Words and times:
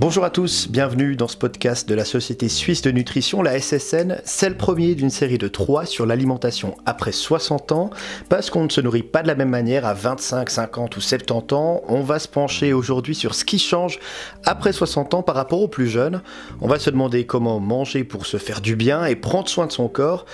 Bonjour 0.00 0.24
à 0.24 0.30
tous, 0.30 0.68
bienvenue 0.70 1.16
dans 1.16 1.26
ce 1.26 1.36
podcast 1.36 1.88
de 1.88 1.94
la 1.96 2.04
Société 2.04 2.48
Suisse 2.48 2.82
de 2.82 2.92
Nutrition, 2.92 3.42
la 3.42 3.58
SSN. 3.58 4.20
C'est 4.24 4.48
le 4.48 4.56
premier 4.56 4.94
d'une 4.94 5.10
série 5.10 5.38
de 5.38 5.48
trois 5.48 5.86
sur 5.86 6.06
l'alimentation 6.06 6.76
après 6.86 7.10
60 7.10 7.72
ans. 7.72 7.90
Parce 8.28 8.48
qu'on 8.48 8.62
ne 8.62 8.68
se 8.68 8.80
nourrit 8.80 9.02
pas 9.02 9.22
de 9.22 9.26
la 9.26 9.34
même 9.34 9.48
manière 9.48 9.84
à 9.84 9.94
25, 9.94 10.50
50 10.50 10.96
ou 10.96 11.00
70 11.00 11.52
ans, 11.52 11.82
on 11.88 12.02
va 12.02 12.20
se 12.20 12.28
pencher 12.28 12.72
aujourd'hui 12.72 13.16
sur 13.16 13.34
ce 13.34 13.44
qui 13.44 13.58
change 13.58 13.98
après 14.44 14.72
60 14.72 15.14
ans 15.14 15.24
par 15.24 15.34
rapport 15.34 15.60
aux 15.60 15.68
plus 15.68 15.88
jeunes. 15.88 16.22
On 16.60 16.68
va 16.68 16.78
se 16.78 16.90
demander 16.90 17.26
comment 17.26 17.58
manger 17.58 18.04
pour 18.04 18.24
se 18.24 18.36
faire 18.36 18.60
du 18.60 18.76
bien 18.76 19.04
et 19.04 19.16
prendre 19.16 19.48
soin 19.48 19.66
de 19.66 19.72
son 19.72 19.88
corps. 19.88 20.26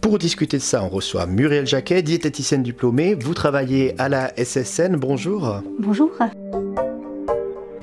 Pour 0.00 0.18
discuter 0.18 0.56
de 0.56 0.62
ça, 0.62 0.82
on 0.82 0.88
reçoit 0.88 1.26
Muriel 1.26 1.66
Jacquet, 1.66 2.00
diététicienne 2.00 2.62
diplômée. 2.62 3.14
Vous 3.14 3.34
travaillez 3.34 3.94
à 4.00 4.08
la 4.08 4.32
SSN. 4.42 4.96
Bonjour. 4.96 5.60
Bonjour. 5.78 6.10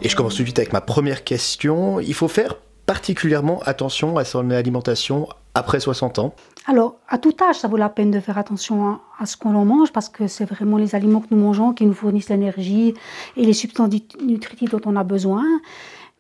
Et 0.08 0.10
je 0.10 0.16
commence 0.16 0.36
tout 0.36 0.44
de 0.44 0.48
suite 0.48 0.60
avec 0.60 0.72
ma 0.72 0.80
première 0.80 1.26
question. 1.26 2.00
Il 2.00 2.14
faut 2.14 2.30
faire 2.30 2.56
particulièrement 2.86 3.60
attention 3.66 4.16
à 4.16 4.24
son 4.24 4.52
alimentation 4.52 5.28
après 5.54 5.82
60 5.82 6.20
ans 6.20 6.34
Alors, 6.66 6.96
à 7.10 7.18
tout 7.18 7.36
âge, 7.42 7.58
ça 7.58 7.68
vaut 7.68 7.76
la 7.76 7.90
peine 7.90 8.10
de 8.10 8.22
faire 8.22 8.38
attention 8.38 9.00
à, 9.20 9.26
ce 9.26 9.36
qu'on 9.36 9.54
en 9.54 9.66
mange 9.66 9.92
parce 9.92 10.08
que 10.08 10.28
c'est 10.28 10.46
vraiment 10.46 10.78
les 10.78 10.96
aliments 10.96 11.20
que 11.20 11.28
nous 11.32 11.42
mangeons 11.42 11.74
qui 11.74 11.86
nous 11.86 11.94
fournissent 11.94 12.30
l'énergie 12.30 12.94
et 13.36 13.46
les 13.46 13.52
substances 13.52 13.90
nutritives 14.24 14.70
dont 14.70 14.80
on 14.86 14.96
a 14.96 15.04
besoin. 15.04 15.44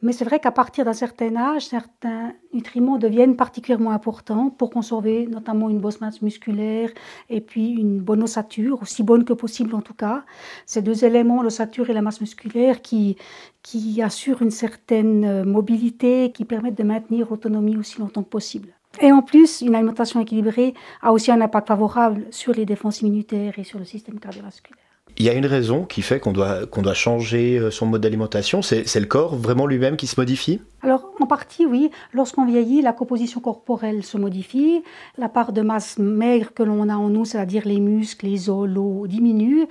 Mais 0.04 0.12
c'est 0.12 0.26
vrai 0.26 0.40
qu'à 0.40 0.52
partir 0.52 0.86
d'un 0.86 0.94
certain 0.94 1.36
âge, 1.36 1.66
certains 1.66 2.34
nutriments 2.54 3.00
deviennent 3.00 3.36
particulièrement 3.36 3.92
importants 3.92 4.52
pour 4.52 4.70
conserver 4.70 5.26
notamment 5.26 5.70
une 5.70 5.80
bonne 5.80 5.94
masse 6.02 6.22
musculaire 6.22 6.92
et 7.32 7.42
puis 7.42 7.72
une 7.72 8.00
bonne 8.00 8.22
ossature, 8.22 8.80
aussi 8.84 9.02
bonne 9.02 9.26
que 9.26 9.34
possible 9.34 9.73
en 9.73 9.82
tout 9.82 9.96
cas. 9.96 10.23
Ces 10.68 10.84
deux 10.84 11.04
éléments, 11.04 11.42
l'ossature 11.42 11.90
et 11.90 11.94
la 11.94 12.04
masse 12.04 12.22
musculaire, 12.22 12.84
qui, 12.84 13.18
qui 13.64 14.00
assurent 14.04 14.44
une 14.44 14.52
certaine 14.52 15.26
euh, 15.26 15.44
mobilité, 15.44 16.32
qui 16.32 16.45
permettent 16.45 16.78
de 16.78 16.84
maintenir 16.84 17.28
l'autonomie 17.32 17.76
aussi 17.76 18.00
longtemps 18.00 18.22
que 18.22 18.30
possible. 18.30 18.70
Et 19.02 19.11
en 19.11 19.23
plus, 19.23 19.61
une 19.61 19.73
alimentation 19.73 20.20
équilibrée 20.20 20.76
a 21.02 21.11
aussi 21.11 21.32
un 21.32 21.42
impact 21.42 21.67
favorable 21.67 22.26
sur 22.30 22.54
les 22.54 22.66
défenses 22.66 23.02
immunitaires 23.02 23.58
et 23.58 23.64
sur 23.64 23.80
le 23.80 23.86
système 23.86 24.20
cardiovasculaire. 24.20 24.86
Il 25.20 25.26
y 25.26 25.30
a 25.30 25.34
une 25.34 25.48
raison 25.48 25.84
qui 25.84 26.04
fait 26.04 26.20
qu'on 26.20 26.32
doit, 26.32 26.68
doit 26.68 26.94
changer 26.94 27.58
euh, 27.58 27.72
son 27.72 27.88
mode 27.88 28.02
d'alimentation, 28.02 28.62
c'est 28.62 29.00
le 29.00 29.08
corps 29.08 29.36
vraiment 29.36 29.66
lui-même 29.66 29.98
qui 29.98 30.06
se 30.06 30.20
modifie? 30.20 30.62
Alors 30.84 31.12
en 31.20 31.26
partie 31.26 31.66
oui, 31.66 31.90
lorsqu'on 32.14 32.46
vieillit, 32.46 32.84
la 32.84 32.94
composition 32.94 33.40
corporelle 33.40 34.04
se 34.04 34.20
modifie, 34.20 34.84
la 35.18 35.28
part 35.28 35.54
de 35.54 35.62
masse 35.64 35.98
maigre 35.98 36.54
que 36.54 36.62
l'on 36.62 36.88
a 36.88 36.95
en 36.95 37.10
nous, 37.10 37.26
c'est-à-dire 37.26 37.64
les 37.66 37.80
muscles, 37.80 38.28
les 38.28 38.48
os, 38.52 38.70
l'eau, 38.70 39.08
diminue, 39.08 39.66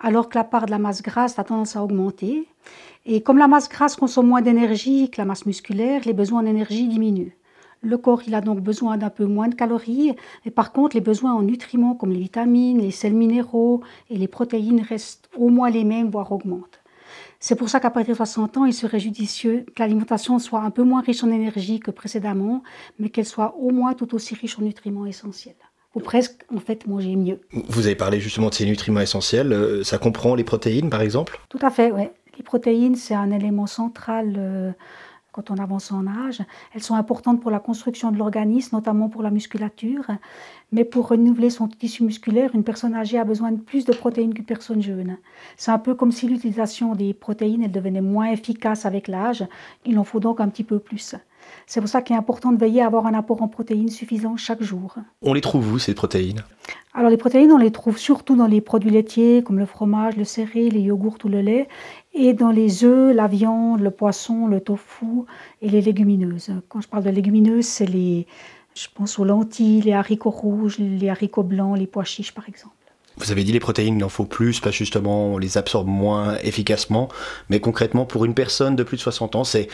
alors 0.00 0.30
que 0.30 0.38
la 0.38 0.44
part 0.44 0.64
de 0.64 0.70
la 0.70 0.78
masse 0.78 1.02
grasse 1.02 1.38
a 1.38 1.44
tendance 1.44 1.76
à 1.76 1.84
augmenter. 1.84 2.48
Et 3.04 3.20
comme 3.20 3.36
la 3.36 3.48
masse 3.48 3.68
grasse 3.68 3.96
consomme 3.96 4.28
moins 4.28 4.40
d'énergie 4.40 5.10
que 5.10 5.20
la 5.20 5.26
masse 5.26 5.44
musculaire, 5.44 6.00
les 6.06 6.14
besoins 6.14 6.40
en 6.40 6.46
énergie 6.46 6.88
diminuent. 6.88 7.36
Le 7.82 7.98
corps, 7.98 8.22
il 8.26 8.34
a 8.34 8.40
donc 8.40 8.60
besoin 8.60 8.96
d'un 8.96 9.10
peu 9.10 9.26
moins 9.26 9.48
de 9.48 9.54
calories, 9.54 10.14
et 10.44 10.50
par 10.50 10.72
contre, 10.72 10.96
les 10.96 11.02
besoins 11.02 11.34
en 11.34 11.42
nutriments 11.42 11.94
comme 11.94 12.10
les 12.10 12.18
vitamines, 12.18 12.80
les 12.80 12.90
sels 12.90 13.14
minéraux 13.14 13.82
et 14.10 14.16
les 14.16 14.28
protéines 14.28 14.80
restent 14.80 15.28
au 15.36 15.48
moins 15.48 15.70
les 15.70 15.84
mêmes, 15.84 16.10
voire 16.10 16.32
augmentent. 16.32 16.80
C'est 17.38 17.54
pour 17.54 17.68
ça 17.68 17.80
qu'à 17.80 17.90
partir 17.90 18.14
de 18.14 18.16
60 18.16 18.56
ans, 18.56 18.64
il 18.64 18.72
serait 18.72 18.98
judicieux 18.98 19.66
que 19.74 19.82
l'alimentation 19.82 20.38
soit 20.38 20.60
un 20.60 20.70
peu 20.70 20.82
moins 20.82 21.00
riche 21.00 21.22
en 21.22 21.30
énergie 21.30 21.80
que 21.80 21.90
précédemment, 21.90 22.62
mais 22.98 23.10
qu'elle 23.10 23.26
soit 23.26 23.56
au 23.56 23.70
moins 23.70 23.94
tout 23.94 24.14
aussi 24.14 24.34
riche 24.34 24.58
en 24.58 24.62
nutriments 24.62 25.06
essentiels. 25.06 25.54
Ou 25.94 26.00
presque, 26.00 26.44
en 26.54 26.58
fait, 26.58 26.86
manger 26.86 27.16
mieux. 27.16 27.40
Vous 27.68 27.86
avez 27.86 27.94
parlé 27.94 28.20
justement 28.20 28.48
de 28.48 28.54
ces 28.54 28.66
nutriments 28.66 29.00
essentiels. 29.00 29.52
Euh, 29.52 29.82
ça 29.82 29.96
comprend 29.96 30.34
les 30.34 30.44
protéines, 30.44 30.90
par 30.90 31.00
exemple? 31.00 31.40
Tout 31.48 31.58
à 31.62 31.70
fait, 31.70 31.90
oui. 31.90 32.08
Les 32.36 32.42
protéines, 32.42 32.96
c'est 32.96 33.14
un 33.14 33.30
élément 33.30 33.66
central. 33.66 34.74
Quand 35.36 35.50
on 35.50 35.58
avance 35.58 35.92
en 35.92 36.06
âge. 36.06 36.42
Elles 36.74 36.82
sont 36.82 36.94
importantes 36.94 37.42
pour 37.42 37.50
la 37.50 37.60
construction 37.60 38.10
de 38.10 38.16
l'organisme, 38.16 38.74
notamment 38.74 39.10
pour 39.10 39.22
la 39.22 39.30
musculature. 39.30 40.06
Mais 40.72 40.82
pour 40.82 41.08
renouveler 41.08 41.50
son 41.50 41.68
tissu 41.68 42.04
musculaire, 42.04 42.54
une 42.54 42.64
personne 42.64 42.94
âgée 42.94 43.18
a 43.18 43.24
besoin 43.24 43.52
de 43.52 43.60
plus 43.60 43.84
de 43.84 43.92
protéines 43.92 44.32
qu'une 44.32 44.46
personne 44.46 44.80
jeune. 44.80 45.18
C'est 45.58 45.72
un 45.72 45.78
peu 45.78 45.94
comme 45.94 46.10
si 46.10 46.26
l'utilisation 46.26 46.94
des 46.94 47.12
protéines 47.12 47.62
elle 47.62 47.70
devenait 47.70 48.00
moins 48.00 48.30
efficace 48.30 48.86
avec 48.86 49.08
l'âge. 49.08 49.44
Il 49.84 49.98
en 49.98 50.04
faut 50.04 50.20
donc 50.20 50.40
un 50.40 50.48
petit 50.48 50.64
peu 50.64 50.78
plus. 50.78 51.14
C'est 51.66 51.80
pour 51.80 51.88
ça 51.88 52.02
qu'il 52.02 52.14
est 52.14 52.18
important 52.18 52.52
de 52.52 52.58
veiller 52.58 52.82
à 52.82 52.86
avoir 52.86 53.06
un 53.06 53.14
apport 53.14 53.42
en 53.42 53.48
protéines 53.48 53.88
suffisant 53.88 54.36
chaque 54.36 54.62
jour. 54.62 54.94
On 55.22 55.32
les 55.32 55.40
trouve 55.40 55.72
où 55.72 55.78
ces 55.78 55.94
protéines? 55.94 56.44
Alors 56.94 57.10
les 57.10 57.16
protéines, 57.16 57.52
on 57.52 57.58
les 57.58 57.72
trouve 57.72 57.98
surtout 57.98 58.36
dans 58.36 58.46
les 58.46 58.60
produits 58.60 58.90
laitiers 58.90 59.42
comme 59.42 59.58
le 59.58 59.66
fromage, 59.66 60.16
le 60.16 60.24
céréal, 60.24 60.72
les 60.72 60.80
yogourts 60.80 61.18
ou 61.24 61.28
le 61.28 61.42
lait, 61.42 61.68
et 62.14 62.32
dans 62.32 62.50
les 62.50 62.84
œufs, 62.84 63.14
la 63.14 63.26
viande, 63.26 63.80
le 63.80 63.90
poisson, 63.90 64.46
le 64.46 64.60
tofu 64.60 65.24
et 65.60 65.68
les 65.68 65.82
légumineuses. 65.82 66.52
Quand 66.68 66.80
je 66.80 66.88
parle 66.88 67.04
de 67.04 67.10
légumineuses, 67.10 67.66
c'est 67.66 67.86
les, 67.86 68.26
je 68.74 68.86
pense 68.94 69.18
aux 69.18 69.24
lentilles, 69.24 69.82
les 69.82 69.92
haricots 69.92 70.30
rouges, 70.30 70.78
les 70.78 71.10
haricots 71.10 71.42
blancs, 71.42 71.76
les 71.76 71.86
pois 71.86 72.04
chiches 72.04 72.32
par 72.32 72.48
exemple. 72.48 72.75
Vous 73.18 73.32
avez 73.32 73.44
dit 73.44 73.52
les 73.52 73.60
protéines, 73.60 73.96
il 73.96 74.04
en 74.04 74.10
faut 74.10 74.26
plus, 74.26 74.60
parce 74.60 74.76
justement 74.76 75.28
on 75.32 75.38
les 75.38 75.56
absorbe 75.56 75.88
moins 75.88 76.36
efficacement. 76.42 77.08
Mais 77.48 77.60
concrètement, 77.60 78.04
pour 78.04 78.24
une 78.26 78.34
personne 78.34 78.76
de 78.76 78.82
plus 78.82 78.98
de 78.98 79.02
60 79.02 79.36
ans, 79.36 79.44
c'est 79.44 79.68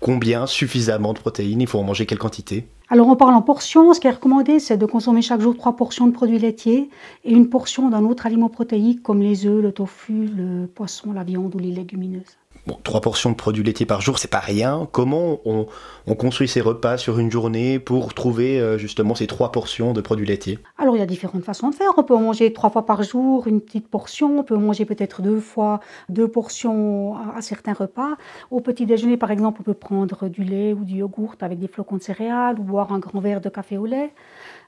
combien 0.00 0.46
suffisamment 0.46 1.12
de 1.12 1.18
protéines? 1.18 1.60
Il 1.60 1.66
faut 1.66 1.78
en 1.78 1.84
manger 1.84 2.06
quelle 2.06 2.18
quantité? 2.18 2.66
Alors 2.88 3.08
on 3.08 3.16
parle 3.16 3.34
en 3.34 3.42
portions. 3.42 3.92
Ce 3.92 4.00
qui 4.00 4.06
est 4.06 4.10
recommandé, 4.10 4.58
c'est 4.58 4.76
de 4.76 4.86
consommer 4.86 5.22
chaque 5.22 5.40
jour 5.40 5.56
trois 5.56 5.76
portions 5.76 6.06
de 6.06 6.12
produits 6.12 6.38
laitiers 6.38 6.88
et 7.24 7.32
une 7.32 7.48
portion 7.48 7.88
d'un 7.88 8.04
autre 8.04 8.26
aliment 8.26 8.48
protéique 8.48 9.02
comme 9.02 9.20
les 9.20 9.46
œufs, 9.46 9.62
le 9.62 9.72
tofu, 9.72 10.26
le 10.26 10.66
poisson, 10.66 11.12
la 11.12 11.24
viande 11.24 11.54
ou 11.54 11.58
les 11.58 11.70
légumineuses. 11.70 12.38
Bon, 12.64 12.78
trois 12.84 13.00
portions 13.00 13.30
de 13.30 13.34
produits 13.34 13.64
laitiers 13.64 13.86
par 13.86 14.00
jour, 14.00 14.20
c'est 14.20 14.30
pas 14.30 14.38
rien. 14.38 14.86
Comment 14.92 15.40
on, 15.44 15.66
construit 16.14 16.46
ses 16.46 16.60
repas 16.60 16.96
sur 16.96 17.18
une 17.18 17.28
journée 17.28 17.80
pour 17.80 18.14
trouver 18.14 18.60
euh, 18.60 18.78
justement 18.78 19.16
ces 19.16 19.26
trois 19.26 19.50
portions 19.50 19.92
de 19.92 20.00
produits 20.00 20.26
laitiers? 20.26 20.60
Alors 20.78 20.94
il 20.94 21.00
y 21.00 21.02
a 21.02 21.06
différentes 21.06 21.42
façons 21.42 21.70
de 21.70 21.74
faire. 21.74 21.88
On 21.96 22.04
peut 22.04 22.16
manger 22.16 22.52
trois 22.52 22.70
fois 22.70 22.86
par 22.86 23.02
jour 23.02 23.48
une 23.48 23.60
petite 23.60 23.88
portion. 23.88 24.38
On 24.38 24.44
peut 24.44 24.56
manger 24.56 24.84
peut-être 24.84 25.22
deux 25.22 25.40
fois 25.40 25.80
deux 26.08 26.28
portions 26.28 27.16
à, 27.36 27.42
certains 27.42 27.72
repas. 27.72 28.10
Au 28.52 28.60
petit 28.60 28.86
déjeuner, 28.86 29.16
par 29.16 29.32
exemple, 29.32 29.60
on 29.62 29.64
peut 29.64 29.74
prendre 29.74 30.28
du 30.28 30.44
lait 30.44 30.72
ou 30.72 30.84
du 30.84 30.98
yogourt 30.98 31.34
avec 31.40 31.58
des 31.58 31.66
flocons 31.66 31.96
de 31.96 32.02
céréales 32.02 32.60
ou 32.60 32.62
boire 32.62 32.92
un 32.92 33.00
grand 33.00 33.18
verre 33.18 33.40
de 33.40 33.48
café 33.48 33.76
au 33.76 33.86
lait. 33.86 34.12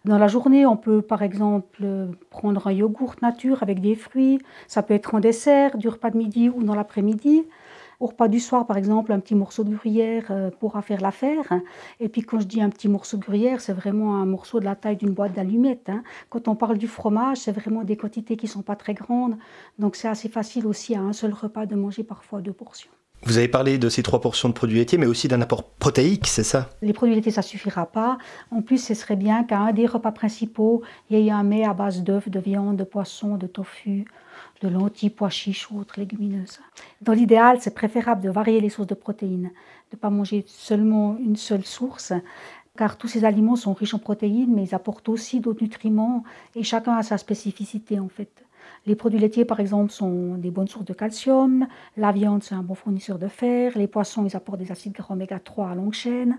Dans 0.05 0.19
la 0.19 0.26
journée, 0.26 0.66
on 0.66 0.76
peut 0.76 1.00
par 1.00 1.22
exemple 1.22 1.87
prendre 2.31 2.66
un 2.66 2.72
yogourt 2.72 3.15
nature 3.22 3.62
avec 3.62 3.81
des 3.81 3.94
fruits. 3.94 4.41
Ça 4.66 4.82
peut 4.82 4.94
être 4.94 5.15
en 5.15 5.21
dessert, 5.21 5.78
du 5.78 5.88
repas 5.88 6.11
de 6.11 6.16
midi 6.16 6.49
ou 6.49 6.65
dans 6.65 6.75
l'après-midi. 6.75 7.44
Au 8.00 8.06
repas 8.06 8.28
du 8.28 8.41
soir, 8.41 8.66
par 8.66 8.77
exemple, 8.77 9.12
un 9.12 9.21
petit 9.21 9.34
morceau 9.34 9.65
de 9.65 9.75
gruyère 9.75 10.27
euh, 10.31 10.50
pourra 10.50 10.82
faire 10.82 11.00
l'affaire. 11.00 11.53
Et 12.00 12.09
puis 12.09 12.22
quand 12.22 12.41
je 12.41 12.47
dis 12.47 12.60
un 12.60 12.71
petit 12.71 12.88
morceau 12.88 13.16
de 13.16 13.22
gruyère, 13.22 13.60
c'est 13.60 13.72
vraiment 13.72 14.16
un 14.16 14.27
morceau 14.27 14.60
de 14.60 14.65
la 14.65 14.75
taille 14.75 14.97
d'une 14.97 15.12
boîte 15.12 15.32
d'allumettes. 15.32 15.88
Hein. 15.88 16.03
Quand 16.28 16.49
on 16.49 16.56
parle 16.56 16.78
du 16.78 16.88
fromage, 16.88 17.38
c'est 17.38 17.53
vraiment 17.53 17.84
des 17.84 17.97
quantités 17.97 18.37
qui 18.37 18.47
ne 18.47 18.50
sont 18.50 18.62
pas 18.62 18.77
très 18.77 18.94
grandes. 18.94 19.37
Donc 19.78 19.97
c'est 19.97 20.09
assez 20.09 20.28
facile 20.28 20.66
aussi 20.66 20.94
à 20.94 21.00
un 21.00 21.12
seul 21.12 21.32
repas 21.32 21.66
de 21.66 21.75
manger 21.75 22.05
parfois 22.05 22.41
deux 22.41 22.53
portions. 22.53 22.91
Vous 23.27 23.38
avez 23.38 23.49
parlé 23.49 23.78
de 23.78 23.88
ces 23.88 24.03
trois 24.03 24.21
portions 24.21 24.50
de 24.50 24.55
produits 24.55 24.76
laitiers, 24.76 24.99
mais 24.99 25.06
aussi 25.06 25.28
d'un 25.28 25.41
apport 25.41 25.65
protéique, 25.65 26.26
c'est 26.26 26.44
ça? 26.44 26.69
Les 26.82 26.93
produits 26.93 27.15
laitiers, 27.15 27.32
ça 27.32 27.41
suffira 27.41 27.87
pas. 27.87 28.19
En 28.50 28.61
plus, 28.61 28.76
ce 28.76 28.93
serait 28.93 29.16
bien 29.16 29.44
qu'à 29.44 29.61
un 29.61 29.72
des 29.72 29.87
repas 29.87 30.12
principaux, 30.12 30.82
il 31.09 31.19
y 31.19 31.28
ait 31.28 31.31
un 31.31 31.43
mets 31.43 31.65
à 31.65 31.72
base 31.72 32.03
d'œufs, 32.03 32.28
de 32.28 32.38
viande, 32.38 32.76
de 32.76 32.84
poisson, 32.84 33.37
de 33.37 33.47
tofu, 33.47 34.05
de 34.60 34.69
lentilles, 34.69 35.10
pois 35.10 35.31
chiches 35.31 35.70
ou 35.70 35.78
autres 35.78 35.98
légumineuses. 35.98 36.60
Dans 37.00 37.12
l'idéal, 37.12 37.59
c'est 37.60 37.75
préférable 37.75 38.22
de 38.22 38.31
varier 38.31 38.60
les 38.60 38.69
sources 38.70 38.88
de 38.88 38.94
protéines, 38.94 39.50
de 39.91 39.97
ne 39.97 39.98
pas 39.98 40.10
manger 40.10 40.44
seulement 40.47 41.16
une 41.19 41.37
seule 41.37 41.65
source, 41.65 42.12
car 42.76 42.97
tous 42.97 43.09
ces 43.09 43.25
aliments 43.25 43.56
sont 43.56 43.72
riches 43.72 43.94
en 43.94 43.98
protéines, 43.98 44.53
mais 44.54 44.64
ils 44.64 44.75
apportent 44.75 45.09
aussi 45.09 45.41
d'autres 45.41 45.62
nutriments, 45.62 46.25
et 46.54 46.62
chacun 46.62 46.94
a 46.97 47.03
sa 47.03 47.19
spécificité 47.19 48.00
en 48.00 48.09
fait. 48.09 48.44
Les 48.87 48.97
produits 48.97 49.19
laitiers, 49.19 49.44
par 49.47 49.60
exemple, 49.60 49.91
sont 49.91 50.34
des 50.34 50.50
bonnes 50.50 50.69
sources 50.69 50.84
de 50.84 50.93
calcium. 50.93 51.67
La 51.96 52.12
viande, 52.12 52.43
c'est 52.43 52.55
un 52.55 52.62
bon 52.62 52.75
fournisseur 52.75 53.19
de 53.19 53.29
fer. 53.29 53.73
Les 53.76 53.87
poissons, 53.87 54.26
ils 54.26 54.37
apportent 54.37 54.58
des 54.58 54.73
acides 54.73 54.93
gras 54.93 55.14
oméga 55.14 55.38
3 55.38 55.70
à 55.70 55.75
longue 55.75 55.94
chaîne. 55.94 56.38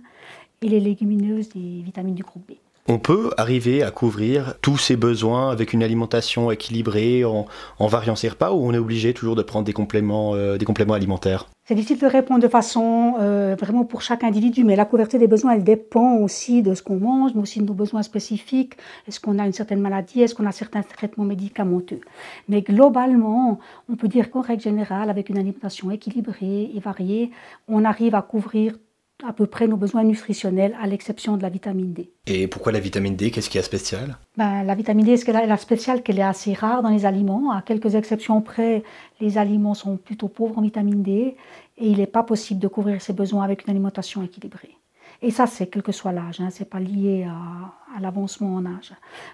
Et 0.62 0.70
les 0.70 0.80
légumineuses, 0.80 1.50
des 1.50 1.82
vitamines 1.82 2.14
du 2.14 2.24
groupe 2.24 2.48
B. 2.48 2.54
On 2.88 3.00
peut 3.00 3.32
arriver 3.38 3.82
à 3.82 3.90
couvrir 3.90 4.54
tous 4.62 4.78
ses 4.78 4.96
besoins 4.96 5.50
avec 5.50 5.74
une 5.74 5.82
alimentation 5.82 6.52
équilibrée 6.52 7.26
en, 7.26 7.48
variant 7.80 8.16
ses 8.16 8.30
repas 8.30 8.52
ou 8.52 8.64
on 8.64 8.74
est 8.76 8.78
obligé 8.78 9.12
toujours 9.12 9.36
de 9.36 9.42
prendre 9.42 9.66
des 9.66 9.74
compléments, 9.74 10.36
euh, 10.36 10.60
des 10.60 10.66
compléments 10.66 10.94
alimentaires? 10.94 11.48
C'est 11.64 11.74
difficile 11.74 11.98
de 11.98 12.06
répondre 12.06 12.42
de 12.42 12.48
façon 12.48 13.16
euh, 13.20 13.56
vraiment 13.60 13.86
pour 13.86 14.04
chaque 14.04 14.24
individu, 14.24 14.64
mais 14.64 14.76
la 14.76 14.86
couverture 14.86 15.18
des 15.18 15.28
besoins, 15.28 15.54
elle 15.54 15.64
dépend 15.64 16.18
aussi 16.18 16.62
de 16.62 16.76
ce 16.76 16.84
qu'on 16.84 16.98
mange, 16.98 17.32
mais 17.34 17.42
aussi 17.42 17.60
de 17.60 17.66
nos 17.66 17.74
besoins 17.74 18.04
spécifiques. 18.04 18.74
Est-ce 19.08 19.20
qu'on 19.20 19.40
a 19.40 19.48
une 19.48 19.54
certaine 19.54 19.82
maladie? 19.82 20.22
Est-ce 20.22 20.36
qu'on 20.36 20.46
a 20.46 20.52
certains 20.52 20.84
traitements 20.84 21.26
médicamenteux? 21.26 22.02
Mais 22.50 22.62
globalement, 22.62 23.58
on 23.90 23.96
peut 23.96 24.08
dire 24.08 24.30
qu'en 24.30 24.42
règle 24.42 24.62
générale, 24.62 25.10
avec 25.10 25.30
une 25.30 25.40
alimentation 25.40 25.90
équilibrée 25.90 26.70
et 26.72 26.80
variée, 26.80 27.32
on 27.68 27.84
arrive 27.84 28.14
à 28.14 28.22
couvrir 28.22 28.76
à 29.24 29.32
peu 29.32 29.46
près 29.46 29.68
nos 29.68 29.78
besoins 29.78 30.04
nutritionnels, 30.04 30.76
à 30.82 30.88
l'exception 30.88 31.38
de 31.38 31.42
la 31.42 31.50
vitamine 31.50 31.94
D. 31.94 32.12
Et 32.28 32.48
pourquoi 32.48 32.72
la 32.72 32.80
vitamine 32.80 33.16
D 33.16 33.32
Qu'est-ce 33.32 33.50
qu'il 33.50 33.60
y 33.60 33.64
a 33.64 33.66
spécial? 33.66 34.18
Ben, 34.38 34.64
La 34.64 34.76
vitamine 34.76 35.06
D, 35.06 35.16
ce 35.16 35.24
qu'elle 35.24 35.38
a, 35.38 35.58
spécial 35.58 36.04
qu'elle 36.04 36.20
est 36.20 36.24
assez 36.24 36.54
rare 36.54 36.84
dans 36.84 36.90
les 36.90 37.06
aliments? 37.06 37.52
À 37.52 37.62
quelques 37.62 37.96
exceptions 37.96 38.42
près, 38.42 38.84
les 39.22 39.38
aliments 39.38 39.74
sont 39.74 39.96
plutôt 39.98 40.28
pauvres 40.28 40.58
en 40.58 40.62
vitamine 40.62 41.02
D 41.02 41.38
et 41.78 41.88
il 41.88 41.98
n'est 42.00 42.08
pas 42.08 42.24
possible 42.24 42.60
de 42.60 42.68
couvrir 42.68 43.02
ses 43.02 43.14
besoins 43.14 43.44
avec 43.44 43.66
une 43.66 43.72
alimentation 43.72 44.22
équilibrée. 44.22 44.76
Et 45.22 45.32
ça, 45.32 45.48
c'est 45.48 45.68
quel 45.68 45.82
que 45.82 45.94
soit 45.94 46.12
l'âge, 46.12 46.42
hein, 46.42 46.50
ce 46.50 46.60
n'est 46.60 46.70
pas 46.70 46.82
lié 46.82 47.24
à, 47.24 47.96
à 47.98 48.02
l'avancement 48.02 48.54
en 48.54 48.66
âge. 48.66 48.92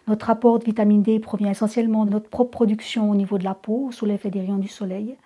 Notre 0.08 0.30
apport 0.30 0.60
de 0.60 0.66
vitamine 0.66 1.02
D 1.02 1.20
provient 1.20 1.50
essentiellement 1.50 2.06
de 2.06 2.12
notre 2.12 2.30
propre 2.30 2.52
production 2.52 3.10
au 3.10 3.16
niveau 3.16 3.40
de 3.40 3.44
la 3.44 3.56
peau, 3.56 3.90
sous 3.92 4.06
l'effet 4.06 4.30
des 4.30 4.42
rayons 4.42 4.58
du 4.58 4.68
soleil. 4.68 5.18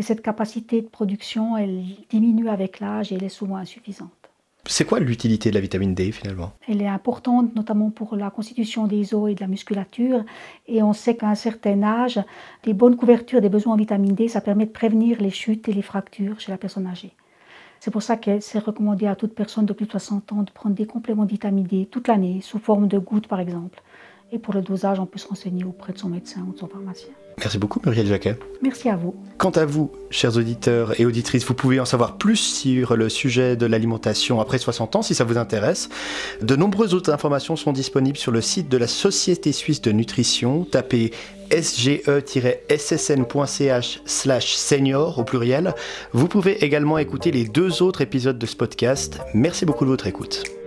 Mais 0.00 0.06
cette 0.06 0.22
capacité 0.22 0.80
de 0.80 0.86
production, 0.86 1.58
elle 1.58 1.84
diminue 2.08 2.48
avec 2.48 2.80
l'âge 2.80 3.12
et 3.12 3.16
elle 3.16 3.24
est 3.24 3.28
souvent 3.28 3.56
insuffisante. 3.56 4.30
C'est 4.64 4.86
quoi 4.86 4.98
l'utilité 4.98 5.50
de 5.50 5.56
la 5.56 5.60
vitamine 5.60 5.94
D 5.94 6.10
finalement? 6.10 6.52
Elle 6.66 6.80
est 6.80 6.88
importante 6.88 7.54
notamment 7.54 7.90
pour 7.90 8.16
la 8.16 8.30
constitution 8.30 8.86
des 8.86 9.12
os 9.12 9.30
et 9.30 9.34
de 9.34 9.42
la 9.42 9.46
musculature. 9.46 10.24
Et 10.66 10.82
on 10.82 10.94
sait 10.94 11.16
qu'à 11.16 11.28
un 11.28 11.34
certain 11.34 11.82
âge, 11.82 12.18
des 12.62 12.72
bonnes 12.72 12.96
couvertures 12.96 13.42
des 13.42 13.50
besoins 13.50 13.74
en 13.74 13.76
vitamine 13.76 14.14
D, 14.14 14.28
ça 14.28 14.40
permet 14.40 14.64
de 14.64 14.70
prévenir 14.70 15.20
les 15.20 15.28
chutes 15.28 15.68
et 15.68 15.74
les 15.74 15.82
fractures 15.82 16.40
chez 16.40 16.50
la 16.50 16.56
personne 16.56 16.86
âgée. 16.86 17.12
C'est 17.78 17.90
pour 17.90 18.02
ça 18.02 18.16
que 18.16 18.40
c'est 18.40 18.58
recommandé 18.58 19.06
à 19.06 19.16
toute 19.16 19.34
personne 19.34 19.66
de 19.66 19.74
plus 19.74 19.84
de 19.84 19.90
60 19.90 20.32
ans 20.32 20.42
de 20.44 20.50
prendre 20.50 20.74
des 20.74 20.86
compléments 20.86 21.26
de 21.26 21.30
vitamine 21.30 21.66
D 21.66 21.86
toute 21.90 22.08
l'année, 22.08 22.40
sous 22.40 22.58
forme 22.58 22.88
de 22.88 22.98
gouttes 22.98 23.28
par 23.28 23.40
exemple. 23.40 23.82
Et 24.32 24.38
pour 24.38 24.54
le 24.54 24.62
dosage, 24.62 24.98
on 24.98 25.04
peut 25.04 25.18
se 25.18 25.28
renseigner 25.28 25.64
auprès 25.64 25.92
de 25.92 25.98
son 25.98 26.08
médecin 26.08 26.40
ou 26.48 26.54
de 26.54 26.58
son 26.58 26.68
pharmacien. 26.68 27.10
Merci 27.40 27.58
beaucoup 27.58 27.80
Muriel 27.84 28.06
Jacquet. 28.06 28.36
Merci 28.62 28.88
à 28.90 28.96
vous. 28.96 29.14
Quant 29.38 29.50
à 29.50 29.64
vous, 29.64 29.90
chers 30.10 30.36
auditeurs 30.36 31.00
et 31.00 31.06
auditrices, 31.06 31.46
vous 31.46 31.54
pouvez 31.54 31.80
en 31.80 31.86
savoir 31.86 32.18
plus 32.18 32.36
sur 32.36 32.96
le 32.96 33.08
sujet 33.08 33.56
de 33.56 33.64
l'alimentation 33.64 34.40
après 34.40 34.58
60 34.58 34.96
ans 34.96 35.02
si 35.02 35.14
ça 35.14 35.24
vous 35.24 35.38
intéresse. 35.38 35.88
De 36.42 36.54
nombreuses 36.54 36.92
autres 36.92 37.10
informations 37.10 37.56
sont 37.56 37.72
disponibles 37.72 38.18
sur 38.18 38.30
le 38.32 38.42
site 38.42 38.68
de 38.68 38.76
la 38.76 38.86
Société 38.86 39.52
suisse 39.52 39.80
de 39.80 39.90
nutrition. 39.90 40.66
Tapez 40.70 41.12
sge-ssn.ch 41.50 42.02
slash 44.04 44.54
senior 44.54 45.18
au 45.18 45.24
pluriel. 45.24 45.74
Vous 46.12 46.28
pouvez 46.28 46.62
également 46.62 46.98
écouter 46.98 47.30
les 47.30 47.44
deux 47.44 47.82
autres 47.82 48.02
épisodes 48.02 48.38
de 48.38 48.46
ce 48.46 48.56
podcast. 48.56 49.20
Merci 49.32 49.64
beaucoup 49.64 49.86
de 49.86 49.90
votre 49.90 50.06
écoute. 50.06 50.59